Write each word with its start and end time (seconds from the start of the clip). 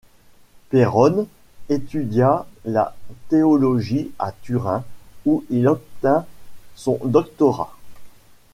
Perrone 0.71 1.27
étudia 1.69 2.47
la 2.65 2.95
théologie 3.29 4.09
à 4.17 4.31
Turin 4.31 4.83
où 5.27 5.45
il 5.51 5.67
obtint 5.67 6.25
son 6.73 6.97
doctorat. 7.05 7.77